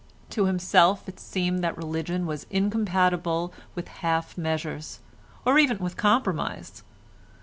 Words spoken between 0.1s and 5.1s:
To himself it seemed that religion was incompatible with half measures,